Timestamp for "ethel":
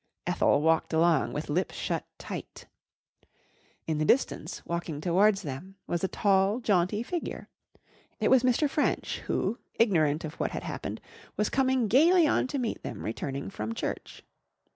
0.25-0.63